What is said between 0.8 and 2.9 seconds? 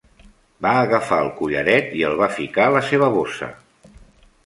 agafar el collaret i el va ficar a la